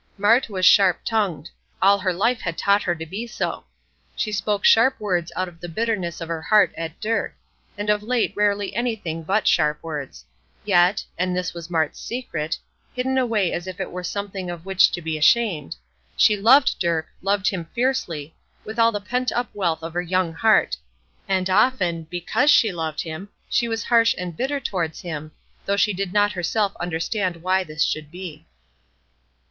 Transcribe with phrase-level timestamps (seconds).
[0.17, 3.65] Mart was sharp tongued; all her life had taught her to be so.
[4.15, 7.35] She spoke sharp words out of the bitterness of her heart at Dirk,
[7.77, 10.25] and of late rarely anything but sharp words,
[10.65, 12.57] yet and this was Mart's secret,
[12.95, 15.75] hidden away as if it were something of which to be ashamed
[16.17, 18.33] she loved Dirk, loved him fiercely,
[18.65, 20.77] with all the pent up wealth of her young heart;
[21.27, 25.31] and often, because she loved him, she was harsh and bitter towards him,
[25.67, 28.47] though she did not herself understand why this should be.